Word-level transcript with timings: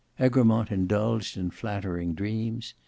Egremont 0.19 0.71
indulged 0.71 1.37
in 1.37 1.51
flattering 1.51 2.15
dreams. 2.15 2.73